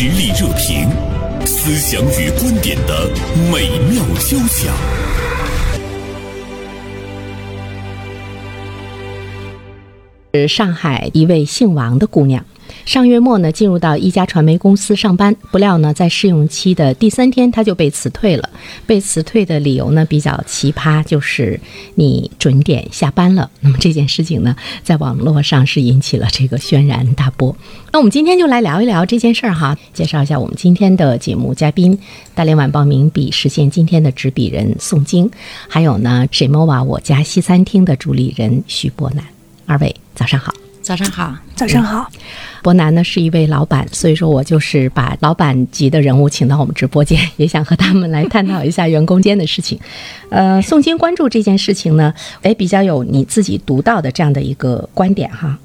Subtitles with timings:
[0.00, 0.88] 实力热评，
[1.44, 3.10] 思想与观点的
[3.50, 4.72] 美妙交响。
[10.32, 12.46] 是上海一位姓王的姑娘。
[12.88, 18.48] 上月末呢，进入到一家传媒公司上班，不料呢，在试用期的第三天，他就被辞退了。
[18.86, 21.60] 被辞退的理由呢比较奇葩，就是
[21.96, 23.50] 你准点下班了。
[23.60, 27.54] 那么这件事情呢，在网络上是引起了这个轩然大波。
[27.92, 31.98] 那我们今天就来聊一聊这件事儿哈，介绍一下我们今天的节目嘉宾：
[32.34, 35.30] 大连晚报名笔实现今天的执笔人宋晶，
[35.68, 39.22] 还有呢，水墨瓦我家西餐厅的主理人徐波南。
[39.66, 40.54] 二位早上好。
[40.88, 42.10] 早上好，早上好。
[42.62, 49.78] 伯南呢是一位老板，所以说我就是把老板级的人物请到我们直播间，也想和他们来探讨一下员工间的事情。
[50.30, 55.58] 呃，宋金关注这件事情呢，哎，比较有你自己独到的这样的一个观点哈。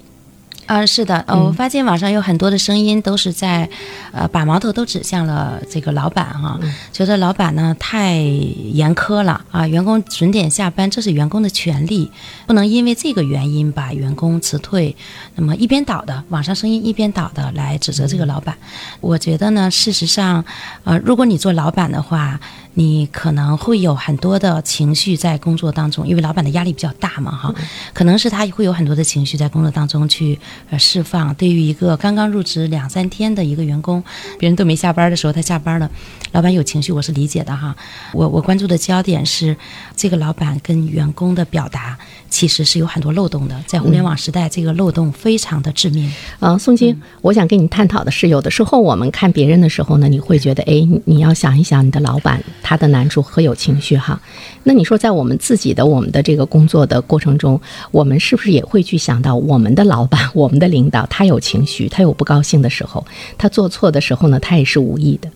[0.65, 3.69] 啊，是的，呃，我发现网上有很多的声音都是在，
[4.11, 6.59] 呃，把矛头都指向了这个老板哈，
[6.91, 12.09] 觉得老板呢太严苛了啊，员工准点下班这是员工的权利，
[12.47, 14.95] 不能因为这个原因把员工辞退。
[15.35, 18.57] 那么一边倒的网上声音一边倒的来指责这个老板，
[19.01, 20.43] 我觉得呢，事实上，
[20.85, 22.39] 呃，如果你做老板的话。
[22.75, 27.53] 你可能会有很多的情绪在工作当中，因为老板的压力比较大嘛，哈，
[27.93, 31.33] 可能是他会有很多的情绪在工作当中去呃释放。
[31.35, 34.03] 对于一个刚刚入职两三天的一个员工，
[34.39, 35.89] 别人都没下班的时候他下班了，
[36.31, 37.75] 老板有情绪我是理解的哈。
[38.13, 39.55] 我我关注的焦点是
[39.95, 41.97] 这个老板跟员工的表达。
[42.29, 46.11] 其实是有很多漏洞的，在互联网时代，这个漏洞非常的致命。
[46.39, 50.73] 啊，宋晶，我想跟你探讨的是，有的时候我们看别人的时候呢，你会觉得，哎，
[51.05, 54.19] 你要想一想你的老板他的难处和有情绪哈。
[54.63, 57.59] 那你说，在我们自己的我们的这个工作的过程中，
[57.91, 63.05] 我们是不是也会去想到我们的老板、 我们的领导，他有情绪，他有不高兴的时候，
[63.37, 65.29] 他做错的时候呢，他也是无意的。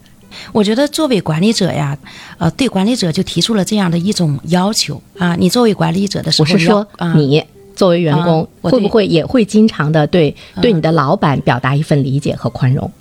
[0.51, 1.97] 我觉得作为管理者呀，
[2.37, 5.35] 呃，对管理者就提出了这样的一种要求啊。
[5.35, 7.43] 你作为管理者的时候，我是说你
[7.75, 12.91] 作为员工，会不会也会经常的对对你的老板表达一份理解和宽容？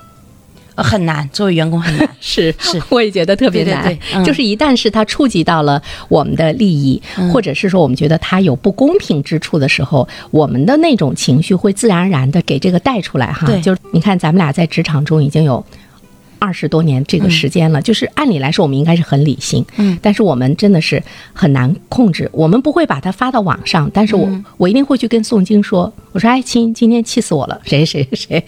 [0.77, 2.09] 很难，作为员工很难。
[2.21, 4.25] 是是，我也觉得特别难。
[4.25, 7.01] 就是一旦是他触及到了我们的利益，
[7.33, 13.47] 或者是说我们觉得他有不公平之处的时候，我们的那种情绪会自然而然的给这个带出来哈。
[13.61, 15.65] 就是你看，咱们俩在职场中已经有。
[16.39, 22.29] 二十多年这个时间了，就是按理来说我们应该是很理性，嗯，但是我们真的是很难控制。
[22.31, 28.45] 我们不会把它发到网上，但是我我一定会去跟宋晶说，我说哎亲，今天气死我了，谁谁谁。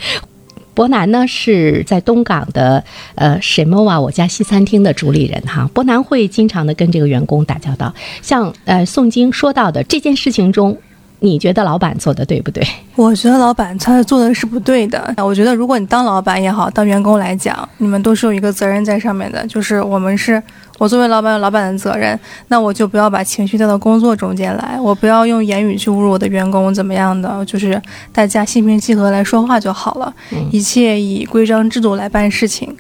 [0.79, 2.85] 伯南呢是在东港的
[3.17, 10.79] 呃什么哇我家西餐厅的主理人哈，伯南会经常的跟这个员工打交道，像呃宋晶说到的这件事情中。
[11.21, 12.67] 你觉得老板做的对不对？
[12.95, 15.15] 我觉得老板他做的是不对的。
[15.19, 20.43] 我觉得如果你当老板也好，当员工来讲，你们都是有一个责任在上面的，就是我们是
[20.79, 22.19] 我作为老板有老板的责任，
[22.49, 27.81] 那我就不要把情绪带到工作中间来，我不要用言语去侮辱我的员工怎么样的，就是
[28.13, 30.15] 大家心平气和来说话就好了，
[30.53, 32.77] 一切以规章制度来办事情。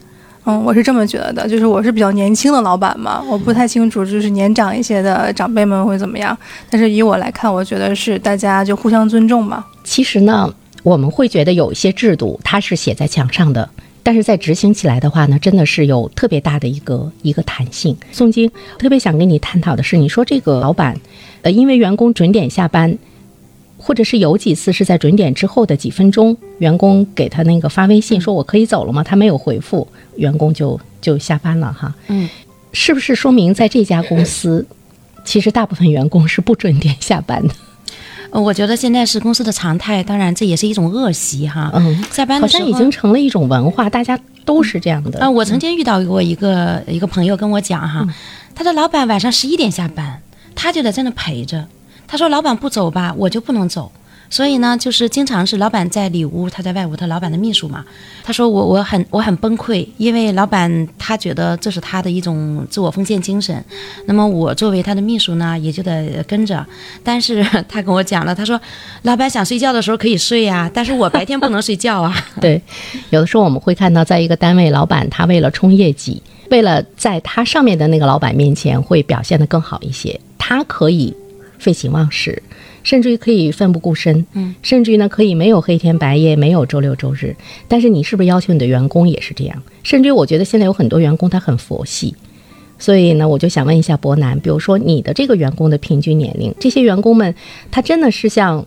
[0.49, 6.35] 嗯，我是这么觉得的，就是我是比较年轻的老板嘛，我不太清楚就是年长一些的长辈们会怎么样。
[6.71, 9.63] 但是以我来看，我觉得是大家就互相尊重嘛。
[9.85, 10.51] 其实呢，
[10.83, 13.69] 我们会觉得有一些制度它是写在墙上的，
[14.03, 17.95] 但是在执行起来的话呢，真的是有特别大的一个一个弹性。
[18.11, 20.99] 宋晶特别想跟你探讨的是，你说这个老板，
[21.43, 22.97] 呃，因为员工准点下班。
[23.89, 31.95] 或者是有几次是在准点之后的几分钟，员工给他那个发微信说“我可以走了吗？”他没有回复，员工就就下班了哈。
[32.09, 32.29] 嗯，
[32.71, 34.67] 是不是说明在这家公司，
[35.25, 37.55] 其实大部分员工是不准点下班的？
[38.29, 41.73] 呃，我觉得现在是公司的常态，当然这也是一种恶习哈。
[41.75, 45.19] 嗯，下班好像已经成了一种文化，大家都是这样的。
[45.21, 48.07] 啊，我曾经遇到过一个一个朋友跟我讲哈，
[48.55, 50.21] 他的老板晚上十一点下班，
[50.55, 51.67] 他就得在那陪着。
[52.09, 53.93] 他说：“老板不走吧，我就不能走。
[54.31, 57.83] 所以呢，就是经常是老板在里屋，他在外屋，他老板的秘书嘛。
[58.23, 63.65] 他说我我很我很崩溃，因为老板他觉得这是他的一种自我奉献精神。
[64.05, 66.65] 那么我作为他的秘书呢，也就得跟着。
[67.03, 68.61] 但是他跟我讲了，他说
[69.03, 72.15] 老板想睡觉的时候可以睡呀，但是我白天不能睡觉啊。
[72.39, 72.61] 对，
[73.09, 81.15] 有的时候我们会看到，在一个单位，老板他为了冲业绩，为了在他上面的那个老板面前会表现得更好一些，他可以。”
[81.59, 82.43] 废寝忘食，
[82.83, 87.35] 甚至于可以奋不顾身，嗯，甚至于呢可以没有黑天白夜，没有周六周日。
[87.67, 89.63] 但是你是不是要求你的员工也是这样？
[89.83, 92.15] 甚至于我觉得现在有很多员工他很佛系，
[92.79, 97.35] 所以呢我就想问一下伯南，比如说你的这个员工的平均年龄，这些员工们
[97.71, 98.65] 他真的是像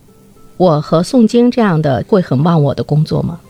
[0.56, 3.40] 我和宋晶这样的会很忘我的工作吗？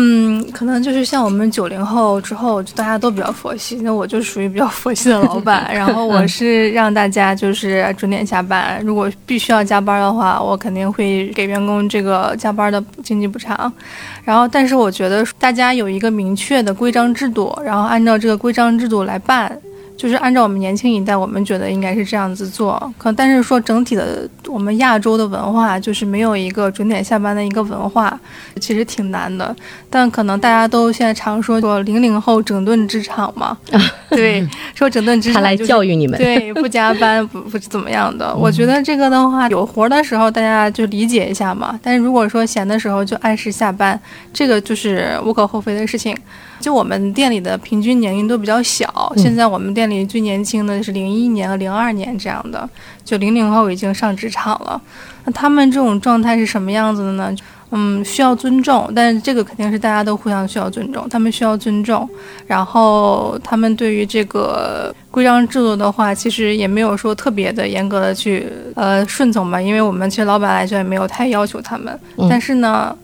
[0.00, 3.80] 嗯，可能就是像我们九零后之后，大家都比较佛系。
[3.82, 8.80] 那我就属于比较佛系的老板， 然后我是让大家就是准点下班。
[8.84, 13.72] 如果必须要加班的话，我肯定会给员工这个加班的经济补偿。
[14.24, 19.50] 然后，但是我觉得大家有一个明确的规章制度，然后按照这个规章制度来办。
[19.98, 22.80] 就是按照我们年轻一代，我们觉得应该是这样子做。
[22.96, 28.16] 可但是说整体的我们亚洲的文化，就是没有一个准点下班的一个文化，
[28.60, 29.54] 其实挺难的。
[29.90, 33.58] 但可能大家都现在常说说零零后整顿职场嘛，
[34.10, 38.32] 对，说整顿职场来教育你们，对，不加班不不怎么样的。
[38.36, 41.76] 我觉得这个的话，有活的时候大家就理解一下嘛。
[41.82, 44.00] 但是如果说闲的时候就按时下班，
[44.32, 46.16] 这个就是无可厚非的事情。
[46.60, 52.68] 就我们店里的平均年龄都比较小，现在我们店里最年轻的是零一年和零二年这样的，
[53.04, 54.80] 就零零后已经上职场了。
[55.24, 57.34] 那他们这种状态是什么样子的呢？
[57.70, 61.06] 嗯，需要尊重，但是这个肯定是大家都互相需要尊重。
[61.10, 62.08] 他们需要尊重，
[62.46, 72.00] 然后他们对于这个规章制度的话，其实也没有说特别的严格的去呃顺从吧，因为我们其实老板来说也没有太要求他们。
[72.30, 72.96] 但是呢，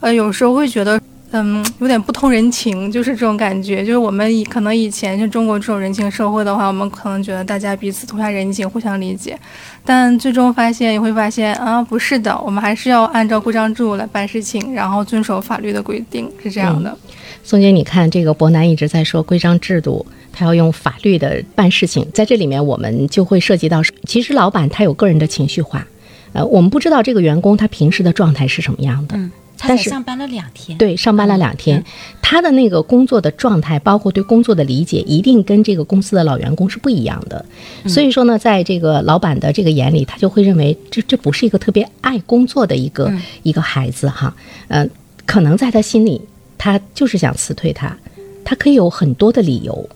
[0.00, 0.98] 呃，有时候会觉得。
[1.36, 3.84] 嗯，有点不通人情，就是这种感觉。
[3.84, 9.36] 就是我们以可能以前就中国这种人情社会的话，我们可能觉得大家彼此通下人情，互相理解。
[9.84, 16.96] 但最终发现，你会发现啊，不是的，我们还是要按照规章制度来办事情，然后遵守法律的规定，是这样的。
[17.42, 25.84] 宋姐，你看这个伯南一直在说规章制度，他要用法律的办事情，在这里面我们就会涉及到，其实老板他有个人的情绪化，
[26.32, 29.18] 呃，我们不知道这个员工他平时的状态是什么样的。
[29.68, 31.82] 但是上班了两天，对，上班了两天，
[32.20, 37.44] 他的那个工作的状态，包括对工作的理解，一定跟这个公司的老员工是不一样的。
[37.86, 43.12] 所以说呢，在这个老板的这个眼里，他就会认为这这不是一个特别爱工作的一个
[43.42, 44.34] 一个孩子哈。
[44.68, 44.88] 嗯，
[45.26, 46.20] 可能在他心里，
[46.58, 47.96] 他就是想辞退他，
[48.44, 49.88] 他可以有很多的理由，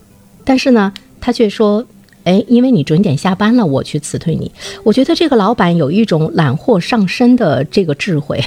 [0.43, 1.85] 但是呢，他却说。
[2.29, 4.51] 哎，因为你准点下班了，我去辞退你。
[4.83, 8.39] 我觉得这个老板有一种揽货上身的这个智慧，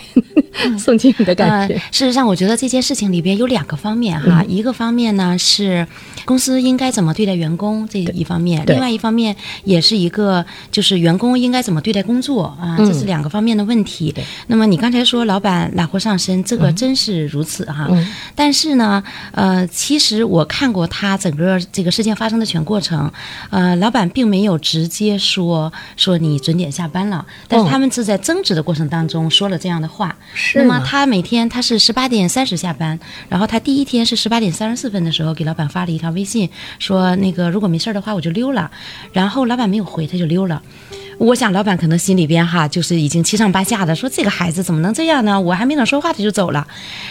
[0.79, 1.75] 宋经理的感觉。
[1.91, 5.85] 事实上，我觉得这件事情里边有两个方面哈，一个方面呢是
[6.25, 9.35] 公司应该怎么对待员工这一方面，另外一方面
[9.65, 14.15] 也是一个就是员工应该怎么对待工作啊，这是两个方面的问题。
[14.47, 17.91] 那么你刚才说老板揽货上身，这个真是如此哈。
[18.37, 19.03] 但是呢，
[19.33, 23.11] 呃，其实我看过他整个这个事件发生的全过程，
[23.51, 23.72] 呃。
[23.73, 30.15] 呃，老板并没有直接说说你准点下班了，但是他们是在争执的过程当中说了这样的话。
[30.35, 32.99] 是那么他每天他是十八点三十下班，
[33.31, 38.71] 然后他第一天是十八点三十四分的时候给老板发了一条微信，说那个如果没事的话我就溜了，
[39.13, 40.61] 然后老板没有回他就溜了。
[41.23, 45.41] 我想老板可能心里边哈，就是已经七上八下的，说这个孩子怎么能这样呢？
[45.41, 46.67] 我还没等说话他就走了。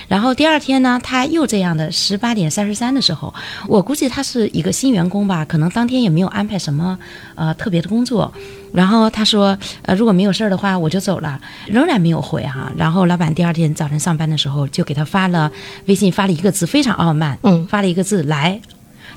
[0.09, 3.33] 然后第二天呢，他又这样的，十八点三十三的时候，
[3.69, 6.99] 我估计他是一个新员工吧，可能当天也没有安排什么
[7.35, 8.33] 呃特别的工作。
[8.73, 12.69] 然后他说，呃如果没有事儿的话我就走了，仍然没有回哈。
[12.75, 15.49] 然后老板第二天早晨上班的时候就给他发了
[15.85, 18.59] 微信，发了一个字，非常傲慢，嗯，发了一个字来。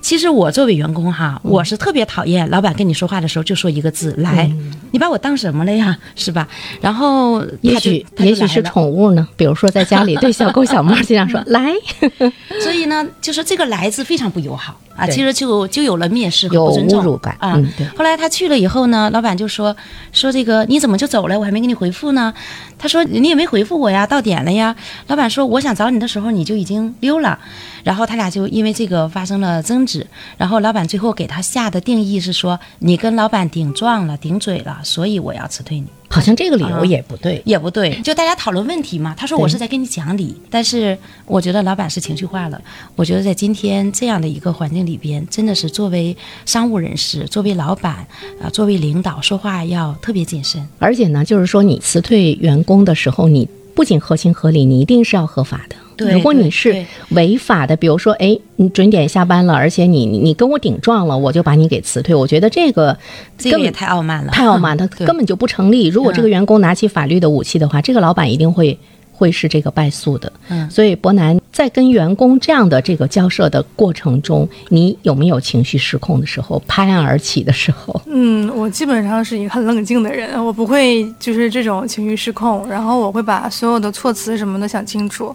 [0.04, 4.52] 其实我作为员工哈，我是特别讨厌老板跟你说话的时候就说一个字来，
[4.92, 6.46] 你把我当什么了呀，是吧？
[6.82, 11.72] 然后也许也许是宠物呢，比如说在家里对小狗小猫经常说 来，
[12.60, 17.60] 所以呢，就是这个来字非常不友好啊，其实就就有了蔑视和有不尊重侮辱感啊。
[17.96, 19.76] 后来他去了以后呢，老板就说
[20.12, 21.38] 说这个你怎么就走了？
[21.38, 22.32] 我还没给你回复呢。
[22.78, 24.74] 他说你也没回复我呀，到点了呀。
[25.08, 27.38] 老板说我想找你的时候你就已经溜了。
[27.82, 30.06] 然后他俩就因为这个发生了争执，
[30.38, 35.86] 然后老板最后给他下的定义是说，你跟老板顶撞了、顶嘴了，所以我要辞退你。
[36.14, 39.12] 好像这个理由也不对，也不对，就大家讨论问题嘛。
[39.18, 42.62] 他说我是在跟你讲理，但是我觉得老板是情绪化了。
[42.94, 46.16] 我觉得在今天这样的一个环境里边，真的是作为
[46.46, 48.06] 商务人士、作为老板
[48.40, 50.64] 啊、作为领导说话要特别谨慎。
[50.78, 55.74] 而且呢，就是说你辞退员工的时候，你不仅合情合理，你一定是要合法的。
[55.98, 62.14] 如果你是违法的，比如说，哎，你准点下班了，而且你你跟我顶撞了，我就把你给辞退。
[62.14, 62.96] 我觉得这个
[63.38, 65.86] 这个也太傲慢了，太傲慢， 他根本就不成立。
[65.86, 68.78] 如果这个员工拿起法律的武器的话，这个老板一定会
[69.12, 70.32] 会是这个败诉的。
[70.48, 78.00] 嗯，所以伯南在跟员工这样的这个交涉的过程中，你有没有情绪失控的时候，拍案而起的时候？
[78.06, 85.34] 嗯，我基本上是一个很冷静的人，我不会就是这种情绪失控，然后我会把所有的措辞什么的想清楚。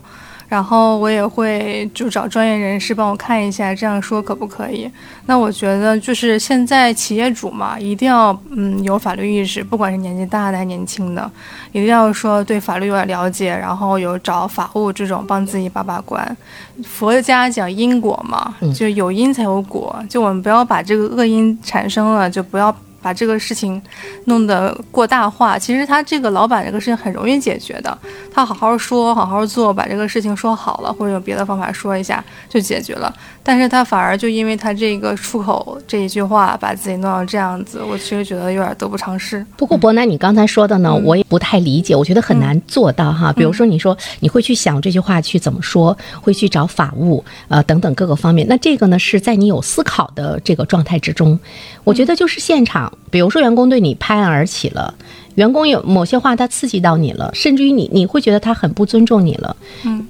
[0.49, 4.89] 然后我也会就找专业人士帮我看一下，这样说可不可以？
[5.27, 11.31] 那我觉得就是现在企业主嘛，一定要嗯有法律意识，不管是年纪大的还是年轻的，
[11.71, 16.35] 一定要说对法律有点了解，然后有找法务这种帮自己把把关。
[16.83, 22.75] 佛家讲因果嘛，就有因才有果，就我们不要把这个恶因产生了，就不要。
[23.01, 23.81] 把这个事情
[24.25, 27.97] 弄得过大化，其实他这个老板这个事情很容易解决的，
[28.33, 33.13] 他好好说，好好做，把这个事情说好了，或者用别的方法说一下就解决了。
[33.49, 39.43] 但是他反而就因为他这个出口这一句话，把自己弄到这样子，我其实觉得有点得不偿失。
[39.57, 43.33] 不过伯南，你刚才说的呢，我也不太理解，我觉得很难做到哈。
[43.33, 51.39] 比如说你说你会去想这句话去怎么说，会去找法务呃等等各个方面，那这个呢是在你有思考的这个状态之中，
[51.83, 52.93] 我觉得就是现场。
[53.09, 54.93] 比如说，员工对你拍案而起了，
[55.33, 59.55] 员工有某些话他刺激到你了，甚至于你你会觉得他很不尊重你了。
[59.81, 60.07] 嗯，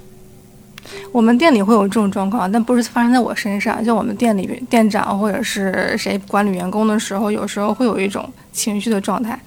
[1.11, 3.83] 我们店里会有这种状况，但不是发生在我身上。
[3.83, 9.39] 像我们店里店长或者是谁管理员工的时候，有时候会有一种情绪的状态，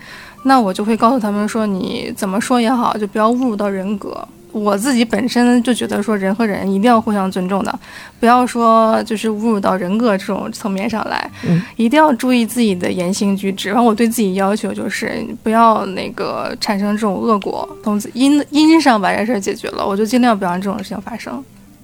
[0.45, 4.27] 那我就会告诉他们说，你怎么说也好，就不要侮辱到人格。
[4.53, 7.79] 我自己本身就觉得说人和人一定要互相尊重的，
[8.21, 11.31] 不要说就是侮辱到人格这种层面上来，
[11.77, 13.71] 一定要注意自己的言行举止。
[13.71, 21.43] 然后我对自己要求就是不要那个产生这种恶果，从因因上把这事儿解决了，我就尽量不让这种事情发生。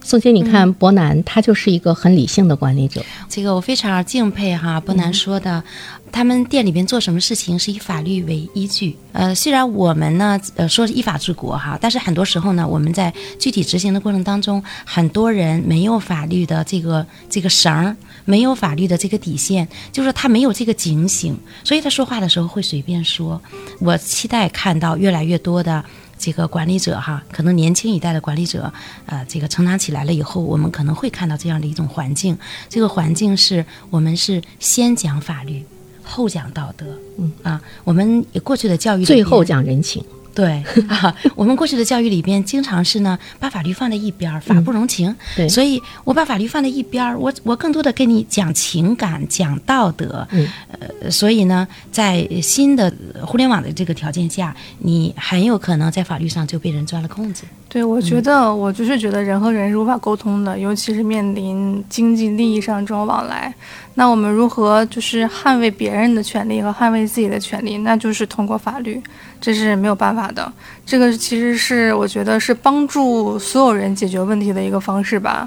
[0.08, 4.80] 宋姐，你看伯南他就是一个很理性的管理者，这个我非常敬佩哈。
[4.80, 5.62] 伯南说的，
[6.10, 8.96] 他们店里边做什么事情是以法律为依据。
[9.12, 23.38] 呃，虽然我们呢，呃，说是依法治国哈，但是很多时候呢，我们在具体执行的过程当中，很多人没有法律的这个这个绳儿，没有法律的这个底线，就是他没有这个警醒，所以他说话的时候会随便说。
[23.78, 25.84] 我期待看到越来越多的。
[26.18, 28.72] 这个管理者哈，可能年轻一代的管理者，
[29.06, 32.37] 呃，这个成长起来了以后，我们可能会看到这样的一种环境。
[32.68, 35.64] 这个环境是我们是先讲法律，
[36.02, 36.87] 后讲道德，
[37.18, 40.04] 嗯啊，我们过去的教育最后讲人情。
[40.38, 40.62] 对，
[41.35, 45.12] 我们过去的教育里边经常是呢，把法律放在一边儿，法不容情。
[45.35, 50.25] 对，所以我把法律放在一边儿，我我更多的跟你讲情感、讲道德。
[50.30, 52.92] 嗯，呃，所以呢，在新的
[53.26, 57.42] 互联网的这个条件下，你很有可能在法律上就被人钻了空子。
[57.68, 63.52] 对，我觉得我就是觉得人和人是无法沟通的，尤其是面临经济利益上这种往来。
[63.94, 67.76] 那我们如何就是捍卫别人的权利和捍卫自己的权利？
[67.78, 68.98] 那就是通过法律，
[69.38, 70.50] 这是没有办法的。
[70.87, 75.46] 这个其实是我觉得是帮助所有人解决问题的一个方式吧。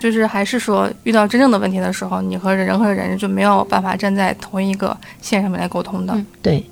[0.00, 6.16] 就是还是说遇到真正的问题的时候，你和人和人就没有办法站在同一个线上面来沟通的。
[6.40, 6.64] 对。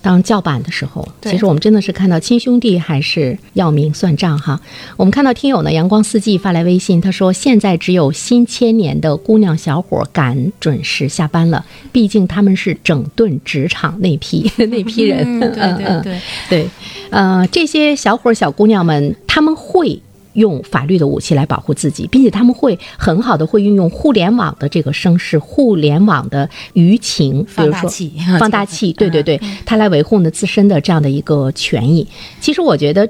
[0.00, 4.60] 当叫板的时候，其实我们真的是看到亲兄弟还是要明算账哈。
[4.96, 15.40] 我们看到听友呢，阳光四季发来微信，他说现在只有新千年的姑娘小伙敢准时下班了，毕竟他们是整顿职场那批 那批人。
[15.40, 16.68] 对对对对，
[17.10, 20.00] 呃，这些小伙小姑娘们他们会。
[20.38, 27.90] 用法律的武器来保护自己，并且他们会很好的会运用互联网的这个声势、互联网的舆情，比如说
[28.38, 32.06] 放大器，对对对，他来维护呢自身的这样的一个权益。
[32.40, 33.08] 其实我觉得。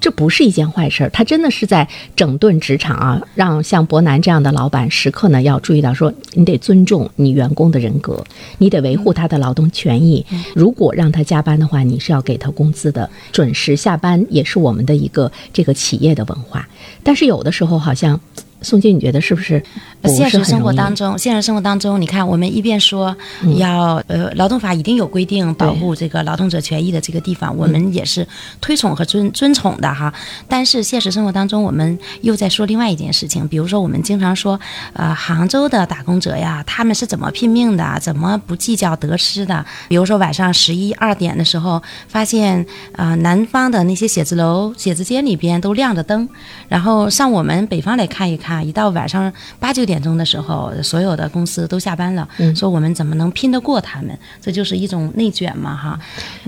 [0.00, 8.24] 这不是一件坏事儿，他真的是在整顿职场啊，让像伯南这样的老板时刻呢要注意到，说你得尊重你员工的人格，
[8.58, 10.24] 你得维护他的劳动权益。
[10.54, 16.68] 如果让他加班的话，你是要给他工资的，准时下班也是我们的一个这个企业的文化。
[17.02, 18.20] 但是有的时候好像。
[18.62, 19.62] 宋姐，你觉得是不是？
[20.04, 23.16] 现实生活当中，现实生活当中，你看，我们一边说
[23.56, 28.26] 要呃，劳动法一定有规定保护这个劳动者权益的这个地方，我们也是
[28.60, 30.12] 推崇和尊尊崇的哈。
[30.48, 34.58] 但是现实生活当中，我们又在说另外一件事情，比如说我们经常说，
[34.92, 39.64] 呃，杭州的打工者呀，他们是怎么拼命的，怎么不计较得失的？
[39.88, 46.28] 比如说晚上十一二点的时候，发现啊，南方的那些写字楼、写字间里边都亮着灯，
[46.68, 48.47] 然后上我们北方来看一看。
[48.48, 52.26] 啊，一到晚上八九点钟的时候，所有的公司都下班了，
[52.56, 54.18] 说我们怎么能拼得过他们？
[54.40, 56.00] 这就是一种内卷嘛，哈。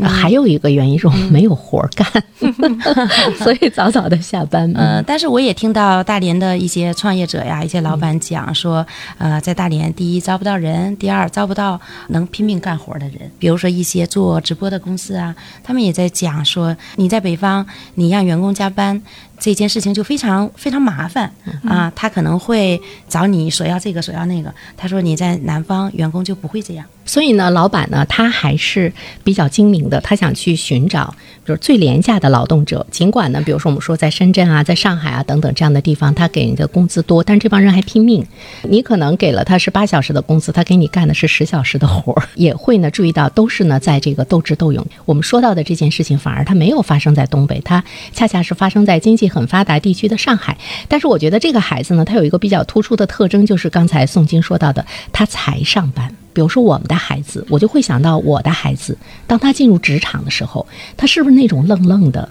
[0.02, 2.06] 还有一个原因是我们没有活干，
[3.36, 4.72] 所以早早的下班。
[4.74, 8.86] 嗯，但是我也听到大连的一些创业者呀，一些老板讲说，
[9.18, 11.78] 呃，在大连，第一招不到人，第二招不到
[12.08, 13.30] 能拼命干活的人。
[13.38, 17.66] 比如说一些做直播的公司啊，他们也在讲说，你在北方，
[17.96, 19.02] 你让员工加班。
[19.42, 21.32] 这件事情就非常非常麻烦
[21.64, 24.52] 啊，他可能会找你索要这个索要那个。
[24.76, 28.92] 他说你在南方员工就不会这样，所以呢，老板呢，他还是
[29.22, 31.14] 比较精明的，他想去寻找
[31.50, 32.86] 就是最廉价的劳动者。
[32.92, 38.24] 尽管呢，比如说我们说在深圳啊，在上海啊等等这样的地方，他给人的工资多，但这帮人还拼命。
[38.62, 44.86] 你可能给了他是八小时的工资，他给你干的是十小时的活儿，也会呢注意到都是呢在这个斗智斗勇。
[45.04, 50.56] 我们说到的这件事情，反而它没有发生在东北，它恰恰是发生在经济很发达地区的上海。
[50.86, 56.14] 但是我觉得这个孩子呢，他有一个比较突出的特征，就是刚才宋晶说到的，他才上班。
[56.32, 58.96] 比如说我们的孩子，我就会想到我的孩子，
[59.26, 62.28] 当他进入职场的时候，他是不是那种愣愣的？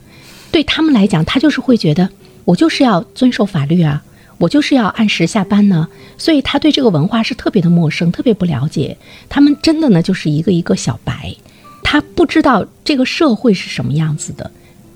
[0.52, 2.10] 对他们来讲，他就是会觉得
[2.46, 4.02] 我就是要遵守法律啊，
[4.38, 5.88] 我就是要按时下班呢。
[6.18, 8.98] 所以他对这个文化是特别的陌生，特别不了解。
[9.30, 11.36] 他们真的呢，就是一个一个小白，
[11.84, 14.50] 他不知道这个社会是什么样子的。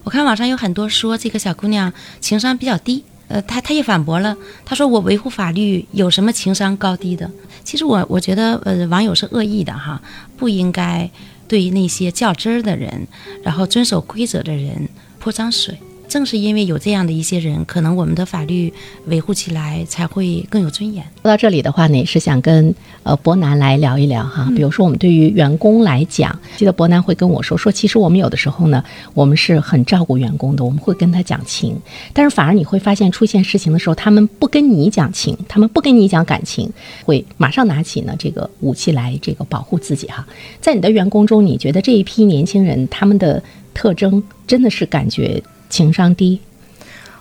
[0.03, 3.03] 我看网上有很多说这个小姑娘情商比较低。
[3.33, 7.27] 呃，他他也反驳了，他说我维护法律有什么情商高低的？
[7.63, 9.99] 其实我我觉得，呃，网友是恶意的哈，
[10.37, 11.09] 不应该
[11.47, 13.07] 对那些较真儿的人，
[13.41, 14.87] 然后遵守规则的人
[15.17, 15.75] 泼脏水。
[16.13, 18.71] 正是因为有这样的一些人，可能我们的法律
[19.07, 21.03] 维护起来才会更有尊严。
[21.23, 24.47] 说到这里的话呢，也是想跟呃伯南来聊一聊哈。
[24.55, 28.83] 比如说，我们对于员工来讲，记得伯南会跟我说，说其实我们有的时候呢，
[29.15, 31.75] 我们是很照顾员工的，我们会跟他讲情，
[32.13, 36.71] 但是反而你会发现出现事情的时候，他们不跟你讲情，他们不跟你讲感情，
[37.03, 40.23] 会马上拿起呢这个武器来这个保护自己哈。
[40.61, 43.41] 在你的员工中，你觉得这一批年轻人他们的
[43.73, 45.41] 特征真的是感觉？
[45.73, 46.39] 情商低，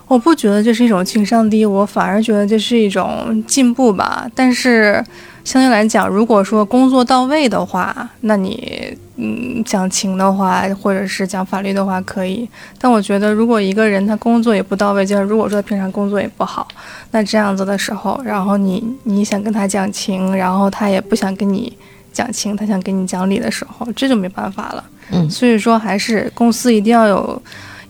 [0.07, 4.29] 我不觉得这是一种情商低，我反而觉得这是一种进步吧。
[4.35, 5.03] 但是
[5.43, 12.47] 相对来讲，如果说工作到位的话，那你嗯讲情的话，或者是讲法律的话可以。
[12.77, 16.67] 但我觉得，如果一个人他工作也不到位，就是如果说他平常工作也不好，
[17.09, 21.75] 那这样子的时候，然后你你想跟他讲情，然后他也不想跟你
[22.11, 24.83] 讲情，他想跟你讲理的时候，这就没办法了。
[25.09, 27.41] 嗯，所以说还是公司一定要有。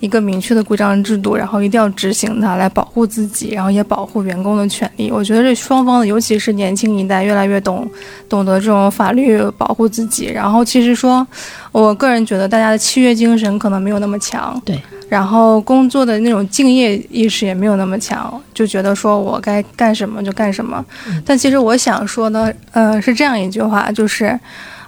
[0.03, 5.09] 一个明确的规章制度，然后一定要执行它，来保护自己，然后也保护员工的权利。
[5.09, 7.89] 我觉得这双方的，尤其是年轻一代，越来越懂
[8.27, 10.25] 懂得这种法律保护自己。
[10.25, 11.25] 然后其实说，
[11.71, 14.77] 我个人觉得大家的契约精神可能没有那么强，对。
[15.07, 20.83] 然后工作的那种敬业意识也没有那么强，就觉得说我该干什么就干什么。
[21.25, 24.37] 但其实我想说的，呃，是这样一句话，就是。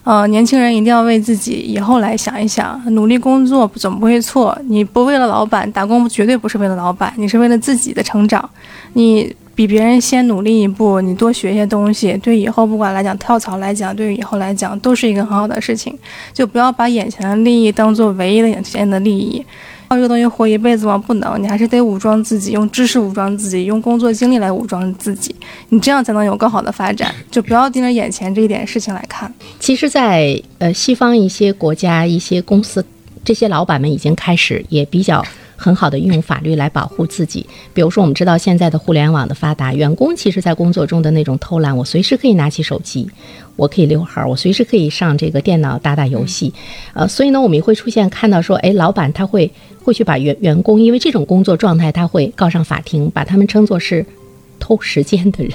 [0.05, 4.55] 呃，年轻人一定要为自己以后来想一想，努力工作总不会错。
[4.67, 8.47] 你不为了老板打工，绝对不是为了老板，你是为了自己的成长。
[8.93, 15.97] 你比别人先努力一步，你多学一些东西，对以后不管来讲跳槽来讲，对于以后来讲都是一个很好的事情。
[16.31, 19.43] 就不要把眼前的利益当做唯一的眼前的利益。
[19.95, 20.97] 靠这个东西活一辈子吗？
[20.97, 25.33] 不能，你还是得武装自己，用知识武装自己，用工作经历来武装自己，
[25.69, 27.13] 你这样才能有更好的发展。
[27.31, 29.33] 就不要盯着眼前这一点事情来看。
[29.59, 32.83] 其实，在呃西方一些国家、一些公司，
[33.23, 35.23] 这些老板们已经开始也比较。
[35.57, 43.09] 很好的运用法律来保护自己，比如说我们知道现在的互联网的发达，员工其实在工作中的那种偷懒，我随时可以拿起手机，
[43.55, 46.53] 我可以溜号，我随时可以上这个电脑打打游戏，
[46.93, 49.49] 呃，所以呢，我们也会出现看到说，哎，老板他会
[49.83, 54.05] 会去把员员工因为这种工作状态，他会告上法庭，把他们称作是
[54.59, 55.53] 偷时间的人。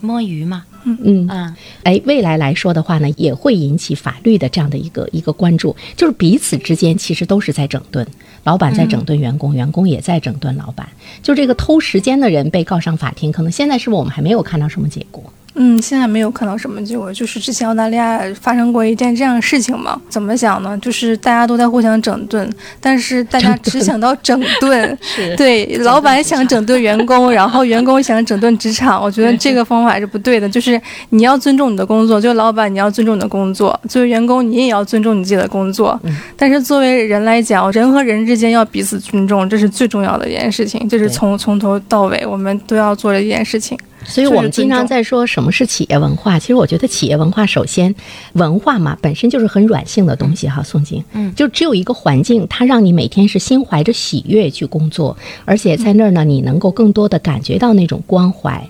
[0.00, 0.98] 摸鱼嘛，嗯。
[1.02, 1.56] 嗯。
[1.82, 8.06] 哎，未来来说的话呢，也会引起法律的这样的一个一个关注，就是彼此之间其实都是在整顿，
[8.44, 10.88] 老板在整顿员工，员工也在整顿老板，
[11.20, 15.22] 就这个偷时间的人被告上法庭，可能现在是不是我们还没有看到什么结果？
[15.60, 20.00] 嗯，现在没有看到什么结果，就是之前澳大利亚发生过一件这样的事情嘛？
[20.08, 20.78] 怎么讲呢？
[20.78, 22.48] 就是大家都在互相整顿，
[22.80, 24.98] 但是大家只想到整顿，
[25.36, 29.02] 对，老板想整顿员工，然后员工想整顿职场。
[29.02, 36.00] 我觉得这个方法是不对的，就是你要尊重你的工作，就老板你要尊重你的工作，作为员工你也要尊重你自己的工作。
[36.36, 43.76] 但是作为人来讲，人和人之间要彼此尊重，这是最重要的一件事情，就是从从头到尾我们都要做的一件事情。
[44.04, 46.38] 所以我们经常在说什么是企业文化。
[46.38, 47.94] 其实我觉得企业文化首先，
[48.32, 50.62] 文化嘛本身就是很软性的东西哈。
[50.62, 58.68] 宋晶，嗯，就只有一个环境，它让你每天是心怀着喜悦去工作，而且在那儿呢，你能够更多的感觉到那种关怀。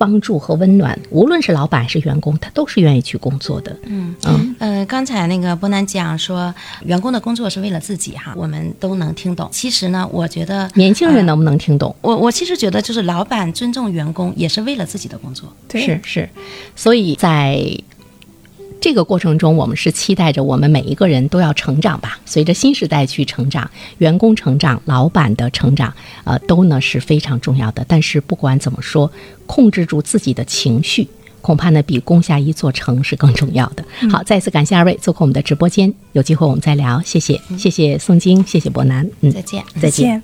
[0.00, 3.76] 帮助和温暖，无论是老板还是员工，他都是愿意去工作的。
[3.84, 6.54] 嗯嗯呃，刚才那个波南讲说，
[6.86, 9.46] 员工的工作是为了自己哈，我们都能听懂。
[9.52, 11.94] 其实呢，我觉得年轻人能不能听懂？
[12.00, 15.52] 我我其实觉得，就是老板尊重员工，也是为了自己的工作。
[15.74, 16.26] 是是，
[16.74, 17.62] 所以在。
[18.80, 22.18] 这个过程中，我们是期待着我们每一个人都要成长吧。
[22.24, 25.92] 随着新时代去成长，员工成长，老板的成长，
[26.24, 27.84] 呃，都呢是非常重要的。
[27.86, 29.10] 但是不管怎么说，
[29.46, 31.06] 控制住自己的情绪，
[31.42, 33.84] 恐怕呢比攻下一座城是更重要的。
[34.10, 40.22] 好，再次感谢二位做客我们的直播间，有机会我们再聊，谢谢，谢谢宋晶，谢谢伯南，嗯，再见，再见。